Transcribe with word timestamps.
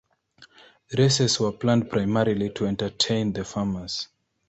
The 0.89 0.97
races 0.97 1.39
were 1.39 1.51
planned 1.51 1.91
primarily 1.91 2.49
to 2.53 2.65
entertain 2.65 3.33
the 3.33 3.45
farmers. 3.45 4.07